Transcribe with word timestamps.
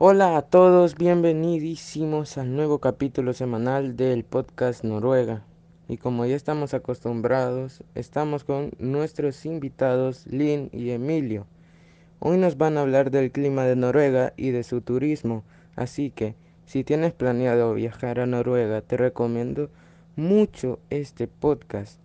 Hola 0.00 0.36
a 0.36 0.42
todos, 0.42 0.94
bienvenidísimos 0.94 2.38
al 2.38 2.54
nuevo 2.54 2.78
capítulo 2.78 3.32
semanal 3.32 3.96
del 3.96 4.22
podcast 4.22 4.84
Noruega. 4.84 5.42
Y 5.88 5.96
como 5.96 6.24
ya 6.24 6.36
estamos 6.36 6.72
acostumbrados, 6.72 7.82
estamos 7.96 8.44
con 8.44 8.70
nuestros 8.78 9.44
invitados 9.44 10.24
Lynn 10.28 10.70
y 10.72 10.90
Emilio. 10.90 11.48
Hoy 12.20 12.38
nos 12.38 12.56
van 12.56 12.78
a 12.78 12.82
hablar 12.82 13.10
del 13.10 13.32
clima 13.32 13.64
de 13.64 13.74
Noruega 13.74 14.34
y 14.36 14.50
de 14.50 14.62
su 14.62 14.82
turismo, 14.82 15.42
así 15.74 16.10
que 16.10 16.36
si 16.64 16.84
tienes 16.84 17.12
planeado 17.12 17.74
viajar 17.74 18.20
a 18.20 18.26
Noruega, 18.26 18.82
te 18.82 18.96
recomiendo 18.96 19.68
mucho 20.14 20.78
este 20.90 21.26
podcast. 21.26 21.98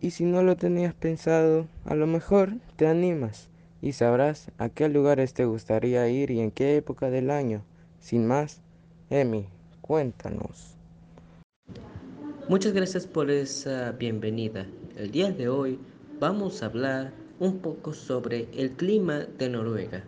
Y 0.00 0.12
si 0.12 0.24
no 0.24 0.42
lo 0.42 0.56
tenías 0.56 0.94
pensado, 0.94 1.66
a 1.84 1.94
lo 1.94 2.06
mejor 2.06 2.54
te 2.76 2.86
animas 2.86 3.51
y 3.82 3.92
sabrás 3.92 4.50
a 4.58 4.68
qué 4.68 4.88
lugares 4.88 5.34
te 5.34 5.44
gustaría 5.44 6.08
ir 6.08 6.30
y 6.30 6.40
en 6.40 6.52
qué 6.52 6.76
época 6.76 7.10
del 7.10 7.30
año. 7.30 7.62
Sin 8.00 8.26
más, 8.26 8.62
Emi, 9.10 9.48
cuéntanos. 9.80 10.76
Muchas 12.48 12.72
gracias 12.72 13.06
por 13.06 13.30
esa 13.30 13.92
bienvenida. 13.92 14.66
El 14.96 15.10
día 15.10 15.32
de 15.32 15.48
hoy 15.48 15.78
vamos 16.20 16.62
a 16.62 16.66
hablar 16.66 17.12
un 17.40 17.58
poco 17.58 17.92
sobre 17.92 18.48
el 18.56 18.70
clima 18.72 19.26
de 19.38 19.48
Noruega. 19.48 20.04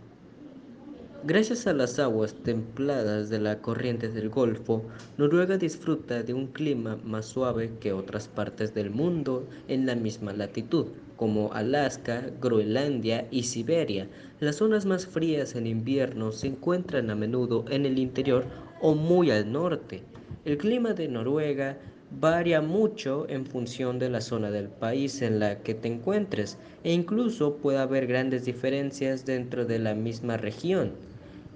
Gracias 1.27 1.67
a 1.67 1.73
las 1.73 1.99
aguas 1.99 2.35
templadas 2.35 3.31
de 3.31 3.41
la 3.41 3.61
corriente 3.61 4.09
del 4.09 4.29
Golfo, 4.29 4.85
Noruega 5.17 5.57
disfruta 5.57 6.23
de 6.23 6.35
un 6.35 6.49
clima 6.49 6.99
más 7.03 7.27
suave 7.27 7.73
que 7.81 7.95
otras 7.95 8.29
partes 8.29 8.75
del 8.75 8.91
mundo 8.91 9.49
en 9.67 9.87
la 9.87 9.95
misma 9.95 10.35
latitud, 10.35 10.89
como 11.17 11.53
Alaska, 11.53 12.31
Groenlandia 12.41 13.27
y 13.31 13.45
Siberia. 13.45 14.09
Las 14.41 14.57
zonas 14.57 14.87
más 14.87 15.07
frías 15.07 15.55
en 15.55 15.67
invierno 15.67 16.33
se 16.33 16.49
encuentran 16.49 17.11
a 17.11 17.15
menudo 17.15 17.65
en 17.71 17.87
el 17.87 17.99
interior 17.99 18.45
o 18.81 18.95
muy 18.95 19.31
al 19.31 19.51
norte. 19.51 20.03
El 20.45 20.59
clima 20.59 20.93
de 20.93 21.09
Noruega 21.09 21.79
varía 22.21 22.61
mucho 22.61 23.27
en 23.29 23.47
función 23.47 23.99
de 23.99 24.11
la 24.11 24.21
zona 24.21 24.51
del 24.51 24.69
país 24.69 25.23
en 25.23 25.41
la 25.41 25.63
que 25.63 25.75
te 25.75 25.89
encuentres 25.89 26.59
e 26.83 26.93
incluso 26.93 27.57
puede 27.57 27.79
haber 27.79 28.07
grandes 28.07 28.45
diferencias 28.45 29.25
dentro 29.25 29.65
de 29.65 29.79
la 29.79 29.95
misma 29.95 30.37
región. 30.37 30.93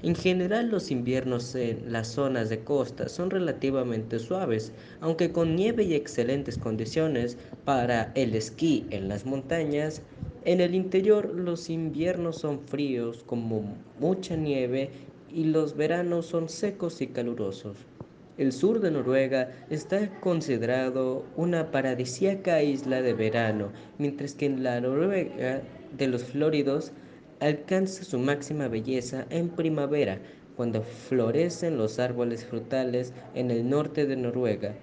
En 0.01 0.15
general 0.15 0.69
los 0.71 0.93
inviernos 0.93 1.55
en 1.57 1.91
las 1.93 2.09
zonas 2.09 2.49
de 2.49 2.63
costa 2.63 3.09
son 3.09 3.31
relativamente 3.31 4.21
suaves, 4.21 4.73
aunque 5.01 5.33
con 5.33 5.57
nieve 5.57 5.83
y 5.83 5.95
excelentes 5.95 6.57
condiciones 6.57 7.37
para 7.65 8.13
el 8.15 8.35
esquí 8.37 8.87
en 8.91 9.09
las 9.09 9.27
montañas. 9.27 10.03
En 10.45 10.61
el 10.61 10.77
interior 10.77 11.35
los 11.35 11.69
inviernos 11.69 12.39
son 12.39 12.61
fríos 12.61 13.25
como 13.25 13.77
mucha 13.99 14.37
nieve 14.37 14.91
y 15.29 15.45
los 15.45 15.77
veranos 15.77 16.27
son 16.27 16.49
secos 16.49 17.01
y 17.01 17.09
calurosos. 17.09 17.89
El 18.37 18.53
sur 18.53 18.79
de 18.79 18.93
Noruega 18.93 19.51
está 19.69 20.21
considerado 20.21 21.27
una 21.35 21.73
paradisíaca 21.73 22.63
isla 22.63 23.03
de 23.03 23.15
verano, 23.15 23.73
mientras 23.99 24.35
que 24.35 24.47
en 24.47 24.63
la 24.63 24.81
Noruega 24.81 25.63
de 25.91 26.07
los 26.07 26.23
floridos 26.23 26.93
alcanza 27.41 28.05
su 28.05 28.19
máxima 28.19 28.69
belleza 28.69 29.27
en 29.31 29.49
primavera, 29.49 30.21
cuando 30.57 30.83
florecen 30.83 31.79
los 31.79 31.99
árboles 31.99 32.45
frutales 32.45 33.13
en 33.35 33.51
el 33.51 33.69
norte 33.69 34.07
de 34.07 34.17
Noruega. 34.17 34.75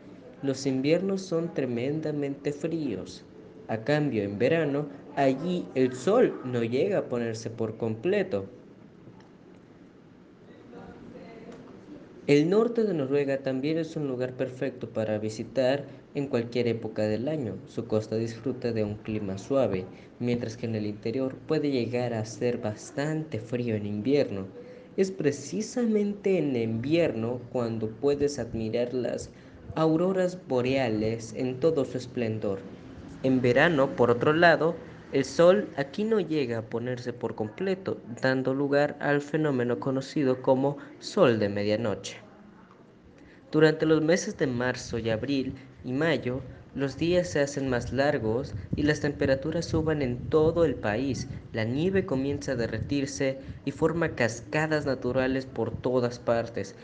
Los 0.41 0.65
inviernos 0.65 1.21
son 1.21 1.53
tremendamente 1.53 2.53
fríos. 2.53 3.25
A 3.67 3.83
cambio, 3.83 4.23
en 4.23 4.37
verano, 4.37 4.87
allí 5.15 5.65
el 5.75 5.93
sol 5.93 6.39
no 6.45 6.63
llega 6.63 6.99
a 6.99 7.09
ponerse 7.09 7.49
por 7.49 7.77
completo. 7.77 8.45
El 12.27 12.49
norte 12.49 12.85
de 12.85 12.95
Noruega 12.95 13.37
también 13.43 13.77
es 13.77 13.95
un 13.95 14.07
lugar 14.07 14.33
perfecto 14.33 14.89
para 14.89 15.19
visitar 15.19 15.85
en 16.15 16.25
cualquier 16.25 16.67
época 16.67 17.03
del 17.03 17.27
año. 17.27 17.53
Su 17.67 17.85
costa 17.85 18.15
disfruta 18.15 18.71
de 18.71 18.83
un 18.83 18.95
clima 18.95 19.37
suave, 19.37 19.85
mientras 20.19 20.57
que 20.57 20.65
en 20.65 20.73
el 20.73 20.87
interior 20.87 21.35
puede 21.47 21.69
llegar 21.69 22.15
a 22.15 22.25
ser 22.25 22.57
bastante 22.57 23.39
frío 23.39 23.75
en 23.75 23.85
invierno. 23.85 24.47
Es 24.97 25.11
precisamente 25.11 26.39
en 26.39 26.55
invierno 26.55 27.41
cuando 27.51 27.89
puedes 27.89 28.39
admirar 28.39 28.95
las 28.95 29.29
auroras 29.75 30.39
boreales 30.47 31.31
en 31.37 31.59
todo 31.59 31.85
su 31.85 31.99
esplendor. 31.99 32.57
En 33.21 33.39
verano, 33.39 33.95
por 33.95 34.09
otro 34.09 34.33
lado, 34.33 34.73
el 35.11 35.25
sol 35.25 35.69
aquí 35.77 36.03
no 36.03 36.19
llega 36.19 36.57
a 36.57 36.61
ponerse 36.63 37.13
por 37.13 37.35
completo, 37.35 38.01
dando 38.21 38.53
lugar 38.53 38.97
al 38.99 39.21
fenómeno 39.21 39.79
conocido 39.79 40.41
como 40.41 40.77
sol 40.99 41.39
de 41.39 41.49
medianoche. 41.49 42.17
Durante 43.51 43.85
los 43.85 44.01
meses 44.01 44.37
de 44.37 44.47
marzo 44.47 44.97
y 44.97 45.09
abril 45.09 45.55
y 45.83 45.93
mayo, 45.93 46.41
los 46.75 46.97
días 46.97 47.29
se 47.29 47.39
hacen 47.39 47.69
más 47.69 47.93
largos 47.93 48.53
y 48.75 48.83
las 48.83 48.99
temperaturas 48.99 49.65
suben 49.65 50.01
en 50.01 50.29
todo 50.29 50.65
el 50.65 50.75
país. 50.75 51.29
La 51.53 51.63
nieve 51.63 52.05
comienza 52.05 52.51
a 52.51 52.55
derretirse 52.55 53.39
y 53.63 53.71
forma 53.71 54.09
cascadas 54.15 54.85
naturales 54.85 55.45
por 55.45 55.71
todas 55.71 56.19
partes. 56.19 56.75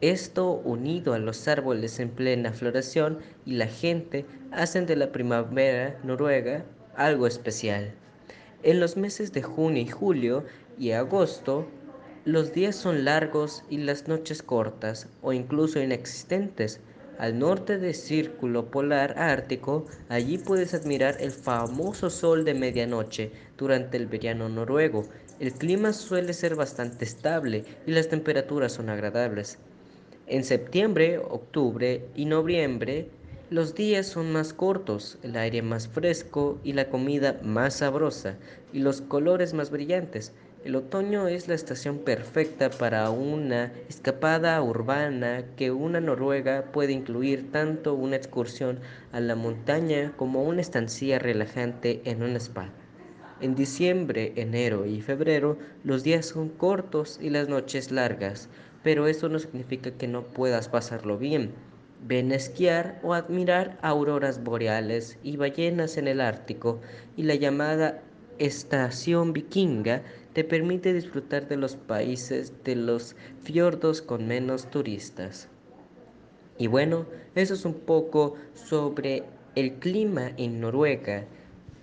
Esto 0.00 0.52
unido 0.52 1.14
a 1.14 1.18
los 1.18 1.48
árboles 1.48 1.98
en 1.98 2.10
plena 2.10 2.52
floración 2.52 3.18
y 3.44 3.54
la 3.54 3.66
gente 3.66 4.24
hacen 4.52 4.86
de 4.86 4.94
la 4.94 5.10
primavera 5.10 5.98
noruega 6.04 6.64
algo 7.00 7.26
especial. 7.26 7.92
En 8.62 8.78
los 8.78 8.96
meses 8.96 9.32
de 9.32 9.42
junio 9.42 9.82
y 9.82 9.88
julio 9.88 10.44
y 10.78 10.90
agosto, 10.92 11.66
los 12.26 12.52
días 12.52 12.76
son 12.76 13.04
largos 13.06 13.64
y 13.70 13.78
las 13.78 14.06
noches 14.06 14.42
cortas 14.42 15.08
o 15.22 15.32
incluso 15.32 15.80
inexistentes. 15.80 16.80
Al 17.18 17.38
norte 17.38 17.78
del 17.78 17.94
círculo 17.94 18.70
polar 18.70 19.18
ártico, 19.18 19.86
allí 20.08 20.36
puedes 20.38 20.74
admirar 20.74 21.16
el 21.20 21.32
famoso 21.32 22.10
sol 22.10 22.44
de 22.44 22.54
medianoche 22.54 23.32
durante 23.56 23.96
el 23.96 24.06
verano 24.06 24.48
noruego. 24.50 25.08
El 25.38 25.52
clima 25.54 25.94
suele 25.94 26.34
ser 26.34 26.54
bastante 26.54 27.06
estable 27.06 27.64
y 27.86 27.92
las 27.92 28.08
temperaturas 28.08 28.72
son 28.72 28.90
agradables. 28.90 29.58
En 30.26 30.44
septiembre, 30.44 31.18
octubre 31.18 32.10
y 32.14 32.26
noviembre, 32.26 33.10
los 33.50 33.74
días 33.74 34.06
son 34.06 34.30
más 34.30 34.52
cortos, 34.52 35.18
el 35.24 35.36
aire 35.36 35.60
más 35.60 35.88
fresco 35.88 36.60
y 36.62 36.72
la 36.72 36.88
comida 36.88 37.40
más 37.42 37.78
sabrosa 37.78 38.36
y 38.72 38.78
los 38.78 39.00
colores 39.00 39.54
más 39.54 39.70
brillantes. 39.70 40.32
El 40.64 40.76
otoño 40.76 41.26
es 41.26 41.48
la 41.48 41.56
estación 41.56 41.98
perfecta 41.98 42.70
para 42.70 43.10
una 43.10 43.72
escapada 43.88 44.62
urbana 44.62 45.42
que 45.56 45.72
una 45.72 46.00
noruega 46.00 46.70
puede 46.70 46.92
incluir 46.92 47.50
tanto 47.50 47.94
una 47.94 48.14
excursión 48.14 48.78
a 49.10 49.18
la 49.18 49.34
montaña 49.34 50.12
como 50.16 50.44
una 50.44 50.60
estancia 50.60 51.18
relajante 51.18 52.02
en 52.04 52.22
un 52.22 52.36
spa. 52.36 52.68
En 53.40 53.56
diciembre, 53.56 54.32
enero 54.36 54.86
y 54.86 55.00
febrero 55.00 55.58
los 55.82 56.04
días 56.04 56.26
son 56.26 56.50
cortos 56.50 57.18
y 57.20 57.30
las 57.30 57.48
noches 57.48 57.90
largas, 57.90 58.48
pero 58.84 59.08
eso 59.08 59.28
no 59.28 59.40
significa 59.40 59.90
que 59.90 60.06
no 60.06 60.22
puedas 60.22 60.68
pasarlo 60.68 61.18
bien. 61.18 61.50
Ven 62.02 62.32
a 62.32 62.36
esquiar 62.36 62.98
o 63.02 63.14
admirar 63.14 63.78
auroras 63.82 64.42
boreales 64.42 65.18
y 65.22 65.36
ballenas 65.36 65.96
en 65.96 66.08
el 66.08 66.20
Ártico 66.20 66.80
y 67.16 67.24
la 67.24 67.34
llamada 67.34 68.02
estación 68.38 69.32
vikinga 69.32 70.02
te 70.32 70.44
permite 70.44 70.94
disfrutar 70.94 71.46
de 71.48 71.56
los 71.56 71.76
países 71.76 72.52
de 72.64 72.74
los 72.76 73.16
fiordos 73.42 74.00
con 74.00 74.26
menos 74.26 74.70
turistas. 74.70 75.48
Y 76.56 76.66
bueno, 76.66 77.06
eso 77.34 77.54
es 77.54 77.64
un 77.64 77.74
poco 77.74 78.36
sobre 78.54 79.24
el 79.54 79.74
clima 79.74 80.30
en 80.36 80.60
Noruega. 80.60 81.24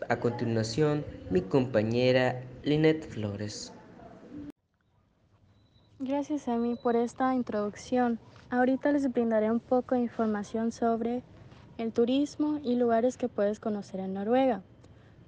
A 0.10 0.20
continuación, 0.20 1.06
mi 1.30 1.42
compañera 1.42 2.42
Lynette 2.64 3.06
Flores. 3.06 3.74
Gracias 6.00 6.48
a 6.48 6.58
mí 6.58 6.76
por 6.76 6.96
esta 6.96 7.34
introducción. 7.34 8.20
Ahorita 8.52 8.92
les 8.92 9.12
brindaré 9.12 9.50
un 9.50 9.60
poco 9.60 9.96
de 9.96 10.02
información 10.02 10.72
sobre 10.72 11.24
el 11.80 11.92
turismo 11.92 12.60
y 12.64 12.76
lugares 12.76 13.18
que 13.18 13.30
puedes 13.30 13.60
conocer 13.60 14.02
en 14.02 14.14
Noruega. 14.14 14.62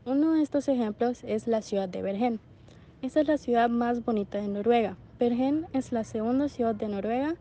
Uno 0.06 0.33
de 0.33 0.44
estos 0.44 0.68
ejemplos 0.68 1.24
es 1.24 1.48
la 1.48 1.63
ciudad 1.63 1.89
de 1.89 2.04
Bergen. 2.04 2.39
Esta 3.01 3.21
es 3.21 3.27
la 3.27 3.39
ciudad 3.39 3.68
más 3.68 4.06
bonita 4.06 4.38
de 4.38 4.48
Noruega. 4.48 4.95
Bergen 5.18 5.66
es 5.74 5.92
la 5.92 6.04
segunda 6.04 6.50
ciudad 6.50 6.75
de 6.75 6.88
Noruega 6.88 7.33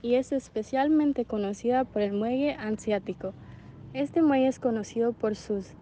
y 0.00 0.14
es 0.14 0.30
especialmente 0.30 1.24
conocida 1.24 1.82
por 1.82 2.02
el 2.02 2.12
muelle 2.12 2.54
ansiático. 2.54 3.32
Este 3.94 4.22
muelle 4.22 4.46
es 4.46 4.60
conocido 4.60 5.12
por 5.12 5.34
sus 5.34 5.72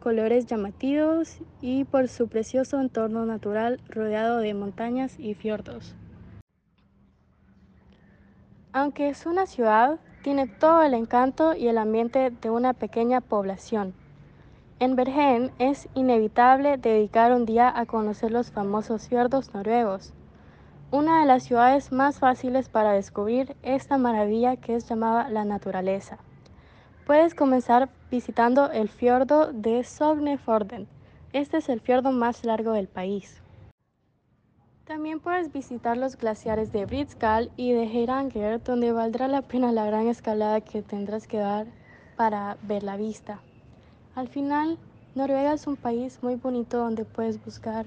colores 0.00 0.46
llamativos 0.46 1.38
y 1.60 1.84
por 1.84 2.08
su 2.08 2.26
precioso 2.26 2.80
entorno 2.80 3.26
natural 3.26 3.80
rodeado 3.88 4.38
de 4.38 4.54
montañas 4.54 5.20
y 5.20 5.34
fiordos. 5.34 5.94
Aunque 8.74 9.10
es 9.10 9.26
una 9.26 9.44
ciudad, 9.44 9.98
tiene 10.22 10.46
todo 10.46 10.82
el 10.82 10.94
encanto 10.94 11.54
y 11.54 11.68
el 11.68 11.76
ambiente 11.76 12.30
de 12.30 12.48
una 12.48 12.72
pequeña 12.72 13.20
población. 13.20 13.92
En 14.78 14.96
Bergen 14.96 15.52
es 15.58 15.90
inevitable 15.94 16.78
dedicar 16.78 17.32
un 17.32 17.44
día 17.44 17.70
a 17.74 17.84
conocer 17.84 18.30
los 18.30 18.50
famosos 18.50 19.08
fiordos 19.08 19.52
noruegos. 19.52 20.14
una 20.90 21.20
de 21.20 21.26
las 21.26 21.44
ciudades 21.44 21.90
más 21.90 22.18
fáciles 22.18 22.68
para 22.68 22.92
descubrir 22.92 23.56
esta 23.62 23.96
maravilla 23.96 24.56
que 24.56 24.74
es 24.74 24.86
llamada 24.88 25.28
la 25.30 25.44
naturaleza. 25.46 26.18
Puedes 27.06 27.34
comenzar 27.34 27.88
visitando 28.10 28.70
el 28.70 28.90
fiordo 28.90 29.52
de 29.52 29.84
Sognefjorden. 29.84 30.86
Este 31.32 31.58
es 31.58 31.70
el 31.70 31.80
fiordo 31.80 32.12
más 32.12 32.44
largo 32.44 32.72
del 32.72 32.88
país. 32.88 33.42
También 34.86 35.20
puedes 35.20 35.52
visitar 35.52 35.96
los 35.96 36.18
glaciares 36.18 36.72
de 36.72 36.86
Britzgal 36.86 37.52
y 37.56 37.72
de 37.72 37.84
Heiranger, 37.84 38.60
donde 38.62 38.90
valdrá 38.90 39.28
la 39.28 39.42
pena 39.42 39.70
la 39.70 39.86
gran 39.86 40.08
escalada 40.08 40.60
que 40.60 40.82
tendrás 40.82 41.28
que 41.28 41.38
dar 41.38 41.66
para 42.16 42.56
ver 42.62 42.82
la 42.82 42.96
vista. 42.96 43.40
Al 44.16 44.26
final, 44.26 44.78
Noruega 45.14 45.52
es 45.52 45.68
un 45.68 45.76
país 45.76 46.18
muy 46.20 46.34
bonito 46.34 46.78
donde 46.78 47.04
puedes 47.04 47.42
buscar 47.44 47.86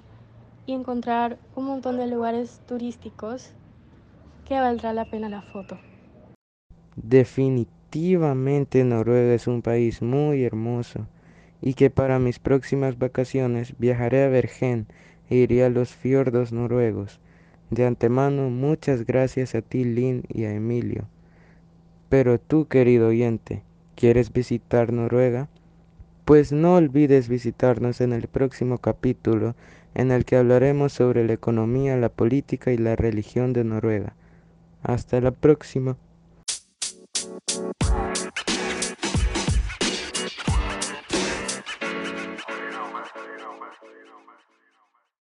y 0.66 0.72
encontrar 0.72 1.38
un 1.56 1.66
montón 1.66 1.98
de 1.98 2.08
lugares 2.08 2.62
turísticos 2.66 3.52
que 4.46 4.58
valdrá 4.60 4.94
la 4.94 5.04
pena 5.04 5.28
la 5.28 5.42
foto. 5.42 5.78
Definitivamente 6.96 8.86
Noruega 8.86 9.34
es 9.34 9.48
un 9.48 9.62
país 9.62 10.02
muy 10.02 10.46
hermoso 10.46 11.08
y 11.62 11.74
que 11.74 11.90
para 11.90 12.20
mis 12.20 12.40
próximas 12.40 12.98
vacaciones 12.98 13.74
viajaré 13.80 14.24
a 14.24 14.30
Bergen 14.30 14.88
e 15.30 15.36
iré 15.38 15.64
a 15.64 15.70
los 15.70 15.94
fiordos 15.94 16.52
noruegos. 16.52 17.20
De 17.70 17.86
antemano, 17.86 18.50
muchas 18.50 19.06
gracias 19.06 19.56
a 19.56 19.62
ti, 19.62 19.84
Lynn, 19.84 20.24
y 20.30 20.46
a 20.46 20.54
Emilio. 20.54 21.08
Pero 22.10 22.40
tú, 22.40 22.68
querido 22.68 23.08
oyente, 23.08 23.64
¿quieres 23.96 24.32
visitar 24.32 24.94
Noruega? 24.94 25.50
Pues 26.24 26.52
no 26.52 26.76
olvides 26.76 27.28
visitarnos 27.28 28.02
en 28.02 28.14
el 28.14 28.28
próximo 28.28 28.78
capítulo 28.78 29.56
en 29.96 30.12
el 30.12 30.26
que 30.26 30.36
hablaremos 30.36 30.94
sobre 30.94 31.26
la 31.26 31.34
economía, 31.34 31.98
la 31.98 32.10
política 32.10 32.72
y 32.72 32.78
la 32.78 32.96
religión 32.96 33.54
de 33.54 33.64
Noruega. 33.64 34.16
Hasta 34.84 35.20
la 35.22 35.32
próxima. 35.32 35.98